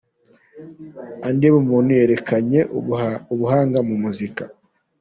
Andy 1.27 1.47
Bumuntu 1.53 1.89
yerekanye 1.99 2.59
ubuhanga 3.33 3.79
mu 3.87 3.95
muziki. 4.01 4.43